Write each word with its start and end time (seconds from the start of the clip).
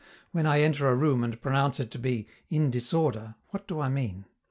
When 0.31 0.47
I 0.47 0.61
enter 0.61 0.87
a 0.89 0.95
room 0.95 1.23
and 1.23 1.39
pronounce 1.39 1.79
it 1.79 1.91
to 1.91 1.99
be 1.99 2.25
"in 2.49 2.71
disorder," 2.71 3.35
what 3.49 3.67
do 3.67 3.79
I 3.79 3.87
mean? 3.89 4.25